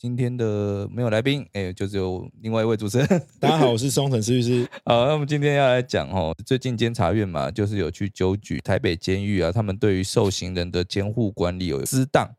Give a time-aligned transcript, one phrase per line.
[0.00, 3.08] 今天的没有来宾，哎，就只有另外一位主持人。
[3.40, 4.64] 大家好，我是松城施律师。
[4.84, 12.32] 好，那我们今天要来讲哦，最近监察院嘛，就是有去纠举台北监狱啊，他们对于受刑人的监护管理有失当，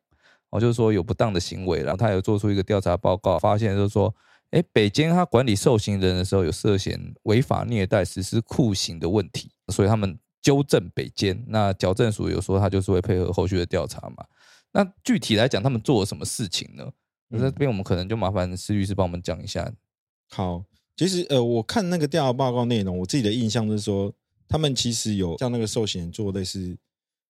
[0.52, 4.16] 哦，就是说有不当的行为，然后他有做出一个调查报告，发现就是说，
[4.52, 11.44] 哎，北监他管理受刑人的时候有涉嫌违法虐待、实施酷刑的问题，所以他们纠正北监。
[11.50, 14.24] 那矫正署有说他就是会配合后续的调查嘛？
[14.72, 16.90] 那具体来讲，他们做了什么事情呢？
[17.30, 19.72] 那这边我们可能就麻烦施律师帮我们讲一下。
[20.30, 20.66] 好，
[20.98, 24.14] 其实呃，我看那个调查报告内容，我自己的印象就是说，
[24.48, 26.78] 他们其实有叫那个受刑人做类似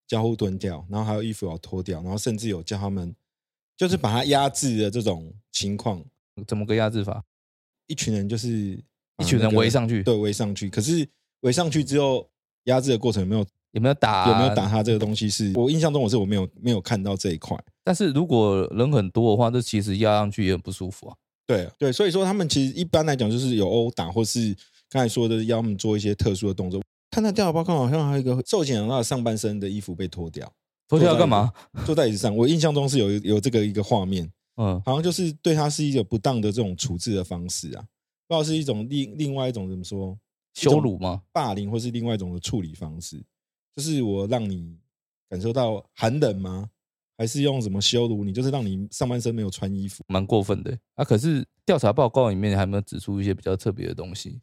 [0.08, 3.14] 交互蹲掉，然后还有衣服要脱掉，然后甚至有叫他们
[3.78, 6.04] 就是把他压制的这种情况。
[6.48, 7.24] 怎么个压制法？
[7.88, 8.50] 一群人就是
[9.18, 10.70] 一群人围上去，对，围上去。
[10.70, 11.08] 可是
[11.42, 12.30] 围上去之后，
[12.64, 14.30] 压制的过程有没有有没有打？
[14.30, 14.82] 有没有打他？
[14.82, 17.58] 这个东西是我印象中我是我没有没有看到这一块。
[17.90, 21.16] 但是如果人很多的话，这其实压上去也很不舒服啊。
[21.48, 24.56] 对对，所以说他们其实一般来讲就是有殴打，或是
[24.88, 26.80] 刚才说的要他们做一些特殊的动作。
[27.10, 30.48] 看那调查报告，好像还有一个受检人他的上半身的衣服被脱掉，
[30.88, 31.52] 脱掉干嘛？
[31.84, 32.38] 坐在椅子上。
[32.38, 34.32] 我印象中是有有这个一个画面，
[34.62, 37.82] 嗯，好像就是对他是一个不当的这种处置的方式啊，
[38.28, 40.16] 不知道是一种另另外一种怎么说
[40.54, 41.24] 羞辱吗？
[41.32, 43.20] 霸凌，或是另外一种的处理方式，
[43.76, 44.78] 就是我让你
[45.28, 46.70] 感受到寒冷吗？
[47.20, 48.32] 还是用什么羞辱你？
[48.32, 51.04] 就是让你上半身没有穿衣服，蛮过分的啊！
[51.04, 54.40] 可是调查报告里面还没有指出一些比较特别的东西。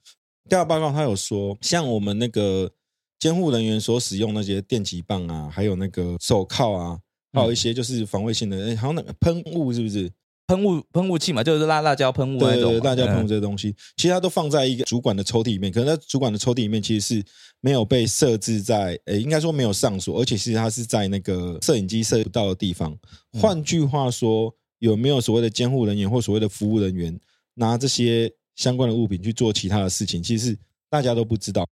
[0.47, 2.71] 调查报告他有说，像我们那个
[3.19, 7.01] 监护人员所使用那些电击棒啊，还有那个手铐啊，
[7.33, 10.11] 还有一些就是防卫性的，哎，好像那个喷雾是不是？
[10.47, 12.79] 喷雾喷雾器嘛，就是辣辣椒喷雾那种。
[12.81, 15.73] 辣椒喷雾这个东西，其实它都放在一个主管的抽屉里面。
[15.73, 17.25] 可能在主管的抽屉里面，其实是
[17.61, 22.97] 没有被设置在，诶，应该说没有上锁，而且其实它是在那个摄影机摄不到的地方。
[23.41, 27.19] 换句话说，有没有所谓的监护人员或所谓的服务人员
[27.55, 30.23] 拿这些相关的物品去做其他的事情？
[30.23, 30.57] 其实
[30.89, 31.67] 大家都不知道。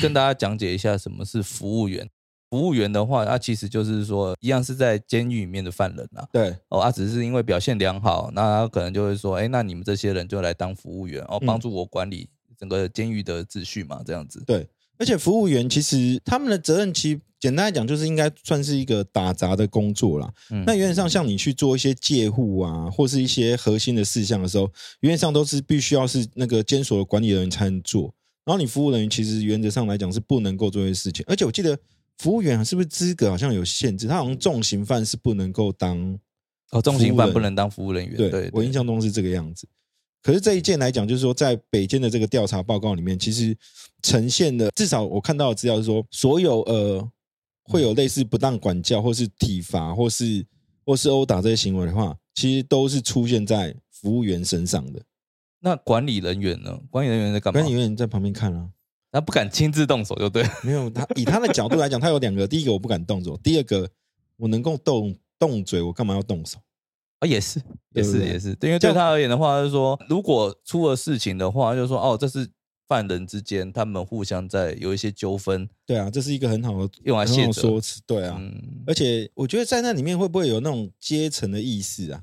[0.00, 2.08] 跟大家讲解一下什么是服务员。
[2.56, 6.26] 服务员的话，他其实就是说，一样是在监狱里面的犯人啊。
[6.32, 14.42] 对，哦，啊只是因为表现良好，那他可能就会说，哎，那你们这些人就来当服务员，哦，帮助我管理整个监狱的秩序嘛，这样子。
[14.46, 14.66] 对，
[14.96, 20.32] 而且服务员其实他们的责任，其实简单来讲，就是应该算是一个打杂的工作啦。
[20.64, 28.14] 那原则上，像你去做一些借护啊，或是一些核心的事项的时候，原则上都是必须要是那个监所的管理人员才能做。
[28.46, 31.78] 然后你服务人员其实原则上来讲是不能够做这些事情，而且我记得。
[32.18, 34.06] 服务员是不是资格好像有限制？
[34.06, 36.18] 他好像重刑犯是不能够当
[36.70, 38.16] 哦，重刑犯不能当服务人员。
[38.16, 39.68] 对，我印象中是这个样子。
[40.22, 43.56] 可是这一件来讲，就是说在北京的这个调查报告里面，其实
[44.02, 47.08] 呈现的至少我看到的资料是说，所有呃
[47.62, 50.44] 会有类似不当管教或是体罚或是
[50.84, 55.00] 或是殴打这些行为的话，其实都是出现在服务员身上的。
[55.60, 56.76] 那管理人员呢？
[56.90, 57.60] 管理人员在干嘛？
[57.60, 58.68] 管理人员在旁边看啊。
[59.16, 60.44] 他不敢亲自动手，就对。
[60.62, 63.88] 没有他以他的角度来讲，他有两个：第一个我不敢动手，第二个
[64.36, 66.58] 我能够动动嘴，我干嘛要动手？
[67.20, 67.58] 啊，也是，
[67.94, 68.50] 也是，也是。
[68.60, 72.46] 因为对他而言的话，就是说，如果出了事情的话，就是说，哦，这是
[72.86, 75.66] 犯人之间他们互相在有一些纠纷。
[75.86, 78.02] 对啊，这是一个很好的用来卸说辞。
[78.06, 78.38] 对啊，
[78.86, 82.20] 而且我觉得在那里面会不会有那种阶层的意识啊？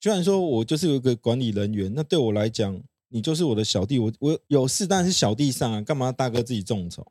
[0.00, 2.82] 虽然说我就是有一个管理人员，那对我来讲。
[3.12, 7.06] 你就是我的小弟，我我有事，但是小弟上啊，干嘛大哥自己众筹？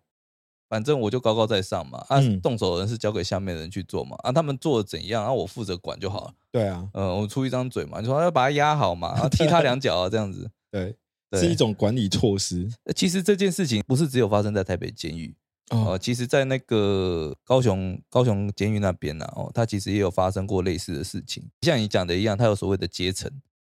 [0.67, 6.33] 反正我就高高在上嘛，啊，动手的人是交给下面的人去做嘛，啊，他们做的怎样，啊，我负责管就好了。
[6.49, 10.95] 对啊，呃，我出一张嘴嘛，你说要把他压好嘛，啊，踢他两脚啊，这样子， 对，
[11.33, 12.69] 是一种管理措施。
[12.95, 15.35] 其实这件事情不是只有发生在台北监狱
[15.71, 23.29] 哦，其实在那个高雄高雄监狱那边呢，哦，他其实也有发生过类似的事情，像你讲的一样，他有所谓的阶层。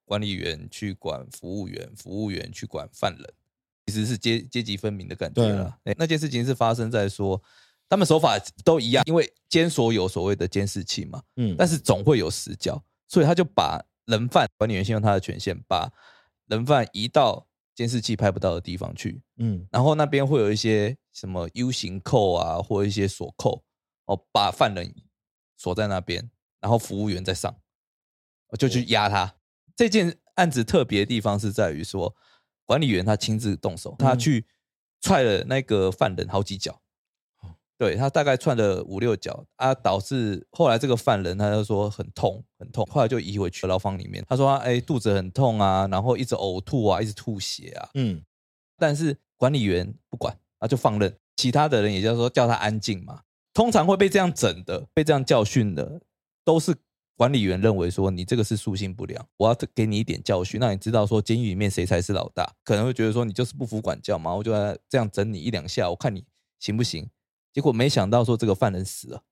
[0.08, 3.34] 管理员去管服务员，服务员去管犯人，
[3.86, 5.78] 其实是阶阶级分明的感觉了。
[5.98, 7.40] 那件事情是发生在说，
[7.90, 15.92] 他们手法都一样，因为监所有所谓的监视器嘛，嗯，但是总会有死角，所以他就把人犯管理员先用他的权限，把
[16.46, 17.46] 人犯移到
[17.76, 23.62] 监视器拍不到的地方去，嗯，然后那边会有一些什么 U 型扣啊，或一些锁扣，
[24.06, 24.96] 哦，把犯人
[25.58, 26.32] 锁在那边，
[26.62, 27.54] 然后服务员再上，
[28.58, 29.37] 就去压他。
[29.78, 32.14] 这件案子特别的地方是在于说，
[32.66, 34.46] 管理员他亲自动手，他去
[35.00, 36.82] 踹了那个犯人好几脚。
[37.78, 44.26] 对他大概踹了五六脚啊，导致后来这个犯人他就说很痛很痛，后来就移回去牢房里面。
[44.28, 47.88] 他说哎肚子很痛啊，然后一直呕吐啊，一直吐血啊。
[47.94, 48.20] 嗯，
[48.80, 51.16] 但是管理员不管啊，就放任。
[51.36, 53.22] 其他的人也就是说叫他安静嘛。
[53.54, 56.02] 通常会被这样整的，被这样教训的，
[56.44, 56.76] 都是
[57.18, 62.56] 管理员认为说你这个是素性不良，我要给你一点教训，让你知道说监狱里面谁才是老大。
[62.64, 64.54] 可能会觉得说你就是不服管教嘛，我就
[64.88, 66.24] 这样整你一两下，我看你
[66.60, 67.10] 行不行。
[67.52, 69.24] 结果没想到说这个犯人死了，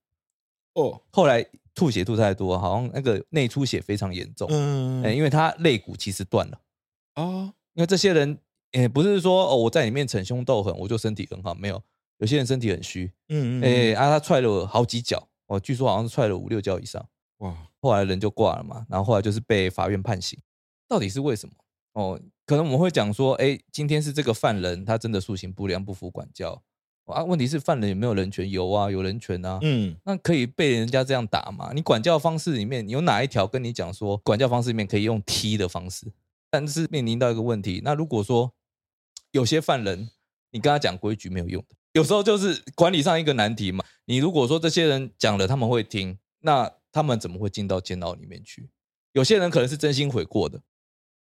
[0.74, 1.46] 哦，后来
[1.76, 6.60] 吐血吐太多，好像那个内出血非常严重，嗯，因为他肋骨其实断了，
[7.14, 8.36] 哦，因为这些人
[8.72, 11.80] 也不是说哦我在里面逞凶斗狠，我就身体很好，没有，
[12.18, 17.08] 有些人身体很虚，嗯嗯，哎，啊他踹了好几脚，哦，据说好像是踹了五六脚以上，
[17.38, 17.56] 哇，
[17.86, 20.36] 后来人就挂了嘛，然后后来就是被法院判刑，
[20.88, 21.54] 到底是为什么？
[21.92, 26.60] 哦，可能我们会讲说，哎，今天是这个犯人他真的素行不良，不服管教。
[27.04, 28.50] 啊，问题是犯人有没有人权？
[28.50, 29.60] 有啊，有人权啊。
[29.62, 31.70] 嗯，那可以被人家这样打吗？
[31.72, 36.12] 你管教方式里面有哪一条跟你讲说，管教方式里面可以用踢的方式？
[36.50, 38.52] 但是面临到一个问题，那如果说
[39.30, 40.10] 有些犯人，
[40.50, 43.84] 你跟他讲规矩没有用的，有时候就是管理上一个难题嘛。
[44.06, 48.70] 你如果说这些人讲了他们会听，那他们怎么会进到监牢里面去？
[49.12, 50.62] 有些人可能是真心悔过的。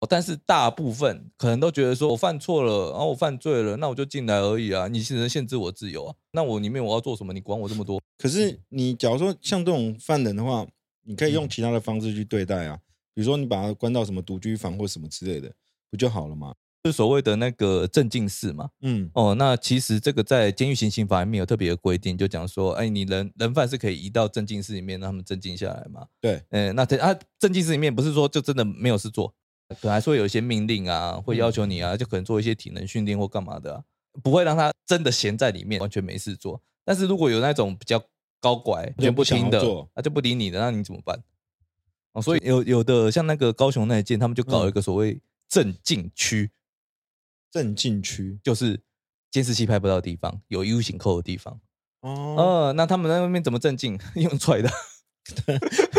[0.08, 4.86] 但是大部分可能都觉得说，我犯错了，然后我犯罪了，那我就进来而已啊！
[4.86, 6.14] 你只能限制我自由啊！
[6.30, 7.32] 那我里面我要做什么？
[7.32, 8.00] 你管我这么多？
[8.18, 10.64] 可是你假如说像这种犯人的话，
[11.02, 12.78] 你可以用其他的方式去对待啊，
[13.14, 15.52] 比如说你把他关到什么独居房或什么之类的，
[15.90, 16.54] 不就好了吗？
[16.84, 18.69] 是所谓的那个镇静室嘛？
[18.82, 26.06] 嗯，哦，那其实这个在监狱行刑法里面有特别的规定，就讲说，哎，你人人犯是可以移到镇静室里面，让他们镇静下来嘛？
[26.20, 29.34] 对，嗯，那他啊，镇静室里面不是说就真的没有事做。
[29.81, 33.82] 可能还说有一些命令啊，会要求你啊，就可能做一些体能训练或干嘛的，
[34.22, 36.62] 不会让他真的闲在里面，完全没事做。
[36.84, 38.02] 但是如果有那种比较
[38.40, 39.58] 高拐、全不听的，
[39.94, 41.19] 他就不理你的，那你怎么办？
[42.12, 46.50] 哦，所以有有的像那个高雄那一件，他们就搞一个所谓镇静区，
[47.54, 48.80] 镇静区就是
[49.30, 51.60] 监视器拍不到的地方，有 U 型扣的地方。
[52.00, 53.96] 哦，那他们在外面怎么镇静？
[54.16, 54.68] 用踹的。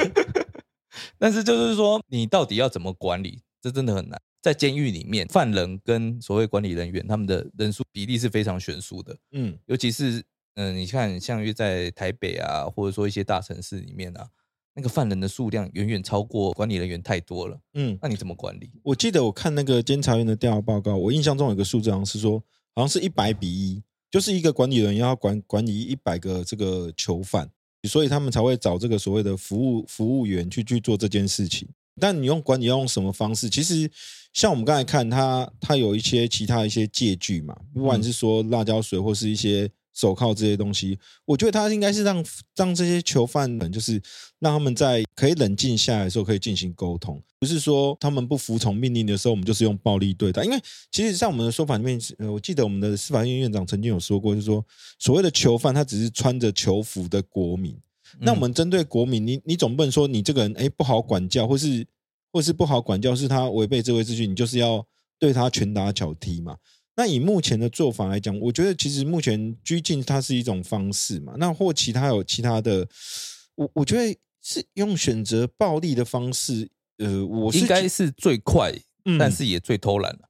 [1.17, 3.41] 但是就是说，你到底要怎么管理？
[3.61, 9.17] 这真的很难，在监狱里面，犯人跟所谓管理人员他们的人数比例是非常悬殊的。
[9.31, 10.21] 嗯，尤其是
[10.55, 14.27] 嗯，你看，像约在台北啊，或者说一些大城市里面啊，
[14.75, 17.57] 那个犯人的数量远远超过管理人员太多了。
[17.75, 18.69] 嗯，那你怎么管理？
[18.83, 22.43] 我记得我看那个监察院的调查报告，我印象中有个数字，好像是说，
[22.75, 23.81] 好像是一百比一，
[24.11, 27.49] 就是一个管理人要管管理一百个这个囚犯，
[27.87, 31.67] 所以他们才会找这个所谓的服务服务员去去做这件事情。
[31.97, 33.49] 但你用管理要用什么方式？
[33.49, 33.89] 其实
[34.33, 42.23] 像我们刚才看，它它有一些其他一些借据嘛，不管是说辣椒水或是一些手铐这些东西，我觉得他应该是让
[42.55, 43.93] 让这些囚犯们，就是
[44.39, 50.43] 让他们在可以冷静下来的时候可以进行沟通，不是说他们不服从命令的时候，我们就是用暴力对待。
[50.43, 50.59] 因为
[50.91, 54.63] 其实，在我们的说法里面，呃，我记得我们的司法院院长曾经有说过，就是说
[54.99, 57.75] 所谓的囚犯，他只是穿着囚服的国民。
[58.19, 61.85] 那我们针对国民，你你总不能说你这个人哎不好管教，或是
[62.31, 64.85] 或是不好管教，是他违背这位秩序，你就是要
[65.17, 66.57] 对他拳打脚踢嘛？
[66.95, 71.33] 那以目前的做法来讲，我觉得其实目前拘禁它是一种方式嘛。
[71.37, 72.87] 那或其他有其他的，
[73.55, 78.73] 我我觉得是用选择暴力的方式，呃，我应该是最快，
[79.19, 80.29] 但是也最偷懒了。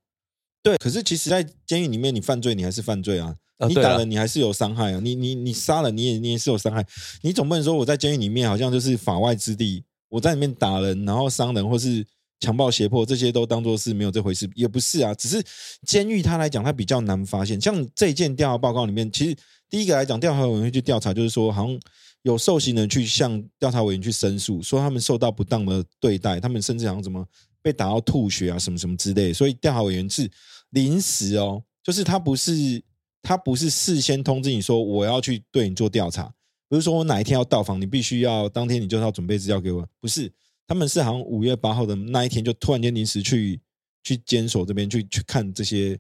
[0.64, 3.36] 对，可是其实，在监狱里面，你犯罪，你还是犯罪啊。
[3.70, 5.00] 你打了，你还是有伤害啊！
[5.02, 6.86] 你你你杀了，你也你也是有伤害。
[7.22, 12.06] 你总不能说我在监狱里面好像就是法外之地，我在里面打人，然后伤人，或是
[12.40, 15.14] 强暴胁迫，这些都当做是没有这回事，也不是啊。
[15.14, 15.44] 只是
[15.86, 17.60] 监狱它来讲，它比较难发现。
[17.60, 19.36] 像这件调查报告里面，其实
[19.70, 21.80] 第一个来讲，调查委员会去调查，就是说好像
[22.24, 27.26] 有受刑人去向调查委员去申诉，说他们受到不当的对待，他们甚至好像怎么
[27.62, 29.34] 被打到吐血啊，什么什么之类。
[29.34, 30.30] 所以调查委员是
[30.72, 32.84] 临时哦，就是他不是。
[33.28, 36.32] 他不是事先通知你说我要去对你做调查，
[36.70, 40.32] 不是说我哪一天要到访，你必须要当天你就要准备资料给我，不是，
[40.68, 43.60] 他们是好像五月八号的那一天就突然间临时去
[44.04, 45.98] 去监所这边去去看这些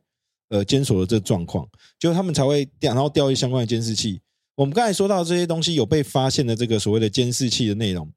[0.49, 1.67] 呃监所的这状况，
[1.99, 4.21] 就他们才会调，然后调一相关的监视器。
[4.55, 8.09] 我们刚才说到这些东西有被发现的这个所谓的监视器的内容，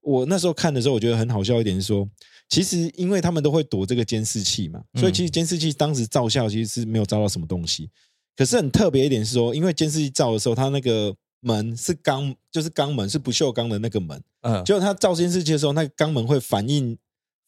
[0.00, 2.08] 我那时候看的时候我觉得很好笑一点是说，
[2.48, 7.90] 其实因为他们都会躲这个监视器嘛，所以其实监视器当时照相其实是没有照到什么东西。
[8.36, 14.20] 可是很特别一点是说，因为监视器照的时候，它那个门是钢，就是钢门，是不锈钢的那个门。
[14.40, 16.98] 嗯，结果它照监视器的时候，那个钢门会反应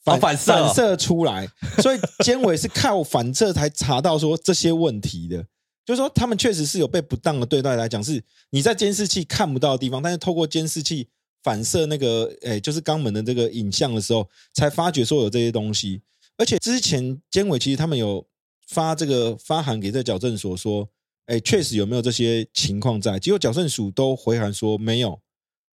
[0.05, 1.49] 反反射反射出来，
[1.83, 5.45] 所以监委是靠反射才查到说这些问题的。
[5.85, 11.07] 就是说他们确实是有被不当的对待来讲，是你在监视器看不到的地方，但是透过监视器
[11.45, 16.03] 反射那个诶，就是肛门的这个影像的时候，才发觉说有这些东西。
[16.39, 18.27] 而且之前监委其实他们有
[18.67, 20.89] 发这个发函给这矫正所说，
[21.27, 23.19] 哎，确实有没有这些情况在？
[23.19, 25.21] 结果矫正署都回函说没有。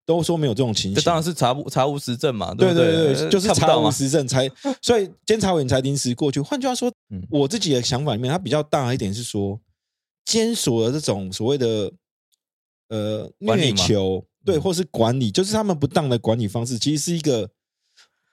[0.05, 4.51] 都说没有这种情形，这当然是查无查无实证嘛，对对对，就是查无实证才，
[4.83, 6.41] 所以监察委员才临时过去。
[6.41, 6.93] 换句话说，
[7.31, 9.61] 我自己的想法里面，它比较大一点是说，
[10.25, 11.93] 监所的这种所谓的
[12.89, 17.49] 呃虐囚，对，或是管理，就是他们不当的管理方式，其实是一个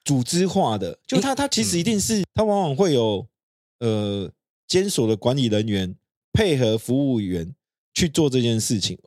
[0.03, 3.27] 组织化的，就他他其实一定是他往往会有
[3.79, 4.27] 呃
[4.67, 5.95] 监所的管理人员
[6.33, 7.53] 配合服务员
[7.93, 8.97] 去做这件事情。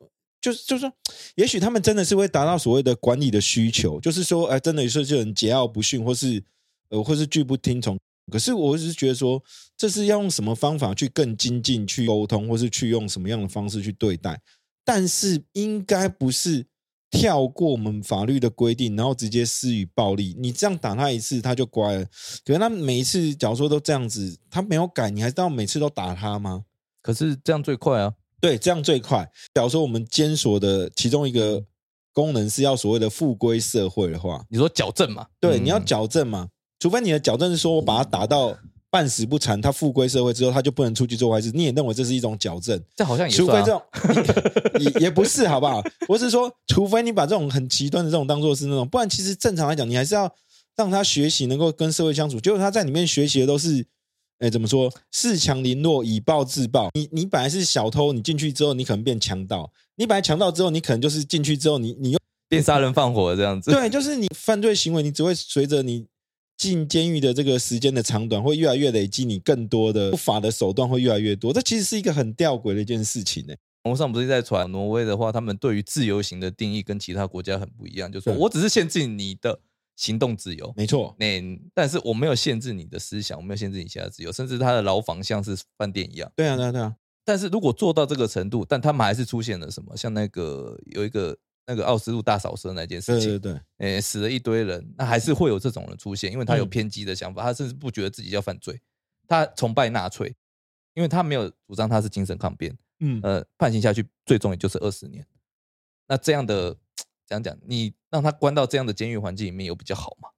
[0.41, 0.91] 就是就是说，
[1.35, 6.43] 也许他们真的是会达到所谓的管理的需求，就是说，哎，真的有时候就很桀骜不驯，或是
[6.89, 7.97] 呃，或是拒不听从。
[8.29, 9.41] 可是我只是觉得说，
[9.77, 14.37] 这是要用什么方法去更精进、去沟通，或是去用什么样的方式去对待？
[14.83, 16.65] 但是应该不是
[17.09, 20.35] 跳过我们法律的规定，然后直接施予暴力。
[20.37, 22.05] 你这样打他一次，他就乖了。
[22.43, 26.65] 可是他每一次，假如说都这样子，他没有改，你还到每次都打他吗？
[27.03, 28.11] 可是这样最快啊。
[28.41, 29.29] 对，这样最快。
[29.53, 31.63] 假如说我们监所的其中一个
[32.11, 35.27] 功能是要所谓的复归社会的话，你说矫正嘛？
[35.39, 36.49] 对，你要矫正嘛？
[36.79, 38.53] 除非你的矫正是说我把他打到
[38.89, 42.77] 半死不残，他复归社会之后他就不能出去做坏事，你也认为这是一种矫正？
[42.97, 43.81] 这好像也除非这种
[44.77, 45.81] 也也不是，好不好？
[46.09, 50.29] 我是说，除非你把这种很极端的这种当做是那种，不然其实正常来讲，你还是要
[50.75, 52.41] 让他学习能够跟社会相处。
[52.41, 53.87] 结果他在里面学习的都是。
[54.43, 54.91] 哎，怎么说？
[55.13, 56.89] 恃强凌弱，以暴制暴。
[56.95, 59.71] 你你本来是小偷，你进去之后，你可能变强盗。
[59.95, 62.19] 你本来强盗之后，你可能就是进去之后，你你又
[62.49, 63.71] 变杀人放火这样子。
[63.71, 66.05] 对，就是你犯罪行为，你只会随着你
[66.57, 71.53] 进监狱的这个时间的长短，会越来越累积，你更多的不法的手段会越来越多。
[71.53, 73.53] 这其实是一个很吊诡的一件事情呢。
[73.83, 79.61] 网上不是在传挪威的话，他们对于自由行的定义跟其他国家很不一样，就说我只是限制你的。
[79.95, 81.15] 行动自由，没错。
[81.19, 81.41] 那
[81.73, 86.31] 但是我没有限制你的思想，我没有限制你其他自由，甚至他的牢房像是饭店一样。
[86.35, 86.95] 对啊，对啊，对啊。
[87.25, 89.95] 但是如果做到这个程度，但他们还是出现了什么？
[89.95, 93.61] 像那个有一个那个奥斯陆大扫射那件事情，对对对，
[93.95, 98.81] 诶，死了一堆人，那还是会有这种人出现，因为他有偏激的想法，他甚至不觉得自己要犯罪，
[99.27, 100.35] 他崇拜纳粹，
[100.95, 105.25] 因为他没有主张他是精神抗辩，嗯，呃，判刑下去最终也就是二十年。
[106.07, 106.75] 那这样的
[107.33, 110.29] 讲讲，你让他关到这样的监狱环境里面有比较好吗？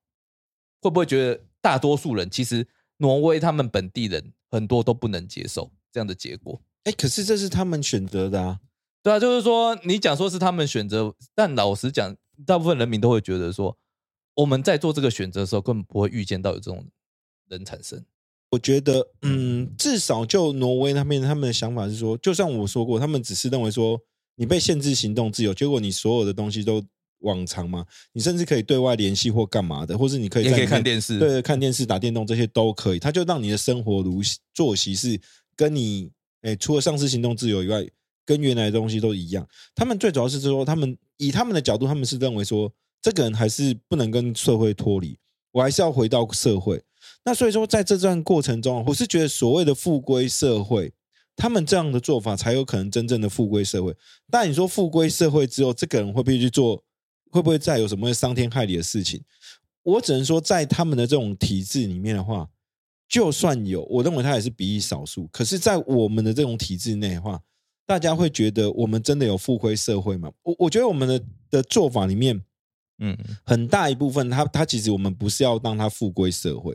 [0.82, 6.62] 会不会觉得大多数人其实挪威他们本地人很多都不能接受这样的结果？
[6.84, 8.60] 哎，可是这是他们选择的啊。
[9.02, 13.78] 对啊，就是说你讲说是他们选择，但老实讲，大部分人民都会觉得说，
[14.36, 16.88] 我们在做这个选择的时候根本不会预见到有这种
[17.48, 18.04] 人产生。
[18.52, 24.00] 我觉得，嗯，至少就挪威那边他们的想法是说，就像我说过，他们只是认为说
[24.36, 26.84] 你被限制行动自由，结果你所有的东西都。
[27.20, 33.00] 往常嘛，你甚至可以对外联系或干嘛的，或是你可以可以看电视，对，看电视、打电动这些都可以。
[33.00, 34.22] 它就让你的生活如
[34.54, 35.20] 作息是
[35.56, 36.12] 跟你，
[36.42, 37.84] 哎，除了丧失行动自由以外，
[38.26, 39.48] 跟原来的东西都一样。
[39.74, 45.18] 他们最主要是说，他们以他们的角度，他们是认为说，这个人还是不能跟社会脱离，
[45.52, 46.80] 我还是要回到社会。
[47.24, 50.94] 那所以说，在这段过程中，我是觉得所谓的复归社会，
[51.36, 53.96] 他们这样的做法才有可能真正的复归社会。
[54.30, 56.84] 但你说复归社会之后，这个人会不会去做？
[57.32, 59.22] 会不会再有什么伤天害理的事情？
[59.84, 62.48] 我只能说，在他们的这种体制里面的话，
[63.10, 65.28] 就算有，我认为他也是比例少数。
[65.34, 67.42] 可是，在我们的这种体制内的话，
[67.86, 70.32] 大家会觉得我们真的有复归社会吗？
[70.44, 72.42] 我我觉得我们的的做法里面，
[73.00, 76.74] 嗯，很大一部分，他他其实我们不是要让他复归社会。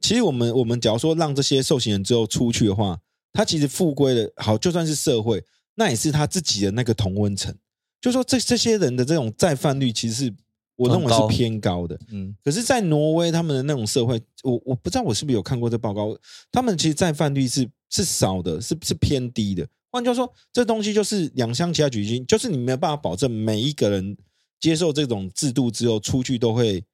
[0.00, 2.98] 其实我们我们假如说让这些受刑人之后出去的话，
[3.32, 5.44] 他其实复归了，好，就算是社会，
[5.74, 7.54] 那也是他自己的那个同温层。
[8.00, 10.34] 就说这这些人的这种再犯率，其实是
[10.76, 11.98] 我认为是偏高的。
[12.10, 16.16] 嗯，可是，在挪威他们的那种社会，我我不知道我是不是有看过这报告，
[16.52, 19.66] 他们其实再犯率是是少的，是是偏低的。
[19.90, 24.16] 换句话说，这东西就是两相其他举金，就是你没有办法保证每一个人
[24.60, 26.84] 接受这种制度之后出去都会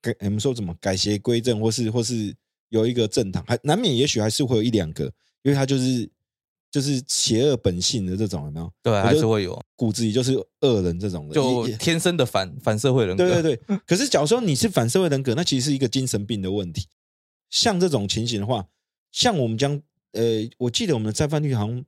[0.00, 2.34] 改，我们说怎么改邪归正，或是或是
[2.70, 6.08] 有一个正堂，还难免也许还是会有一两个，因为他就是。
[6.70, 8.70] 就是邪恶本性的这种有没有？
[8.82, 13.26] 对，还是会有骨子里就是恶人这种的，就天生的反反社会人格。
[13.26, 13.78] 对对对。
[13.86, 16.86] 可是假如说你是反社会人格，那其实是一个精神病的问题。
[17.48, 18.66] 像这种情形的话，
[19.10, 19.80] 像我们将
[20.12, 21.82] 呃，我记得我们的再犯率好像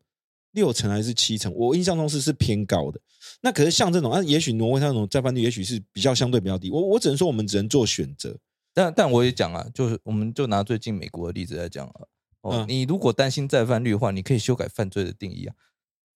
[0.52, 2.98] 六成还是七成，我印象中是是偏高的。
[3.42, 6.70] 那可是像这种啊，也许挪威它那种再犯率也许是比较相对比较低。
[6.70, 8.34] 我我只能说我们只能做选择。
[8.72, 12.00] 但但我也讲啊，就是我们就拿最近美国的例子来讲啊。
[12.42, 15.54] 哦，你如果担心再犯率的话，你可以修改犯罪的定义啊。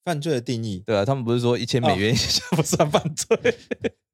[0.05, 3.57] 犯罪的定义，对啊，他们不是说一千美元以下不算犯罪？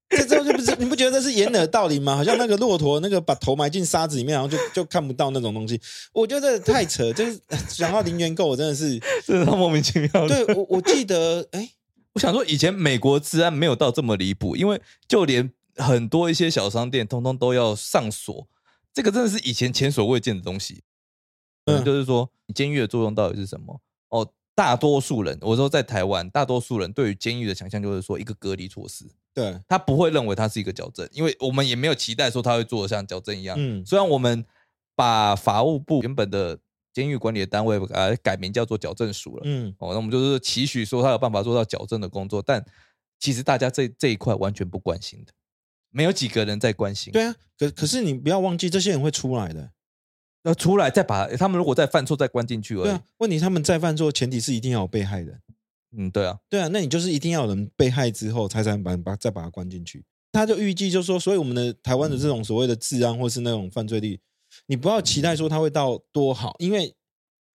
[0.09, 2.17] 这之后就不是你不觉得这是掩耳盗铃吗？
[2.17, 5.81] 好像那个骆驼那个把头埋进沙子里面，然后就就看不到那种东西。
[6.13, 10.29] 我觉得太扯，就是想到零元购，我真的是 真的莫名其妙。
[10.29, 11.71] 对我我记得，哎，
[12.15, 18.49] 我想说以前美国治安没有到这么离谱，因为就连很多一些小商店通通都要上锁，
[18.93, 20.83] 这个真的是以前前所未见的东西。
[21.67, 23.81] 嗯，就是说监狱的作用到底是什么？
[24.09, 29.05] 哦，大多数人，我说在台湾，大多数人对于监狱的想象就是说一个隔离措施。
[29.33, 33.57] 对他不会认为它是一个矫正，因为我们也没有期待说他会做的像矫正一样。
[33.59, 34.45] 嗯，虽然我们
[34.97, 36.59] 把法务部原本的
[36.93, 42.63] 监狱管理的单位呃改名叫做矫正署了，嗯，哦，那我们就是期许说他有办法做到矫正的工作，但
[43.21, 45.33] 其实大家这这一块完全不关心的，
[45.91, 47.13] 没有几个人在关心。
[47.13, 49.71] 对啊，可可是你不要忘记，这些人会出来的，
[50.45, 52.99] 要出来再把他们如果再犯错再关进去而已。
[53.19, 55.41] 问题他们再犯错，前提是一定要有被害人。
[55.97, 60.05] 嗯，对啊，对啊，那你就是一定要有人被害之后，才才能把把再把他关进去。
[60.33, 64.21] 他就预计就说，所以我们的台湾的这种所谓的治安或是那种犯罪率，
[64.67, 66.95] 你不要期待说他会到多好，因为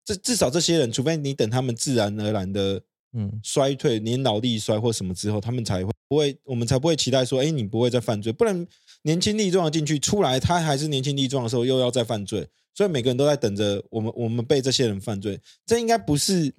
[0.05, 8.65] 这至少这些人，除非你等他们自然而然的嗯衰退，年老力衰或什么之后，他们才会不会，我们才不会期待说，哎，你不会再犯罪，不然
[9.01, 12.47] 年轻力壮进去出来，他还是年轻力壮的时候，又要再犯罪。
[12.73, 16.53] 所以每个人都在等着我们，我们被这些人犯罪，这应该不是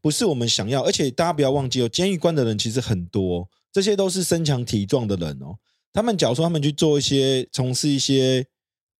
[0.00, 0.82] 不是我们想要。
[0.82, 5.54] 而且大家不要忘记哦，监狱关的人其实很多，这些都是身强体壮的人哦。
[5.92, 8.44] 他们假如说他们去做一些从事一些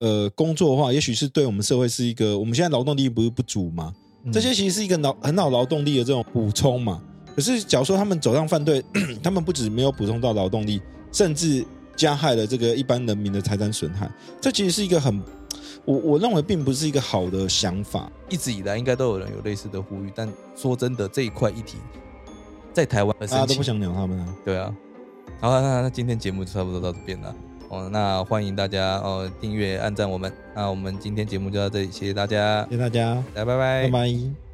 [0.00, 2.38] 呃工作的话，也许是对我们社会是一个。
[2.38, 3.94] 我们现在劳动力不是不足吗？
[4.30, 7.02] 这些其实是一个劳很好劳动力的这种补充嘛。
[7.34, 8.84] 可是假如说他们走上犯罪，
[9.22, 10.80] 他们不止没有补充到劳动力，
[11.12, 11.64] 甚至
[11.96, 14.10] 加害了这个一般人民的财产损害。
[14.40, 15.22] 这其实是一个很。
[15.85, 21.78] 我我认为并不是一个好的想法，一直以来应该都有人有类似的呼吁，但说真的，这一块议题
[22.73, 24.37] 在台湾大家都不想鸟他们啊。
[24.45, 24.75] 对啊，
[25.40, 27.35] 好，那那今天节目就差不多到这边了。
[27.70, 30.33] 哦，那欢迎大家哦订阅、按赞我们。
[30.55, 34.47] 那我们今天节目就到这里，谢谢大家，谢谢大家，来拜拜，拜拜。